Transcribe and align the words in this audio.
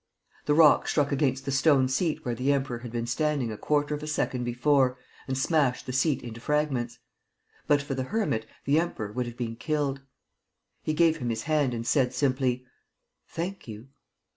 The 0.47 0.55
rock 0.55 0.87
struck 0.87 1.11
against 1.11 1.45
the 1.45 1.51
stone 1.51 1.87
seat 1.87 2.25
where 2.25 2.33
the 2.33 2.51
Emperor 2.51 2.79
had 2.79 2.91
been 2.91 3.05
standing 3.05 3.51
a 3.51 3.55
quarter 3.57 3.93
of 3.93 4.01
a 4.01 4.07
second 4.07 4.45
before 4.45 4.97
and 5.27 5.37
smashed 5.37 5.85
the 5.85 5.93
seat 5.93 6.23
into 6.23 6.39
fragments. 6.41 6.97
But 7.67 7.83
for 7.83 7.93
the 7.93 8.05
hermit, 8.05 8.47
the 8.65 8.79
Emperor 8.79 9.11
would 9.11 9.27
have 9.27 9.37
been 9.37 9.57
killed. 9.57 10.01
He 10.81 10.95
gave 10.95 11.17
him 11.17 11.29
his 11.29 11.43
hand 11.43 11.75
and 11.75 11.85
said, 11.85 12.15
simply: 12.15 12.65
"Thank 13.27 13.67
you." 13.67 13.89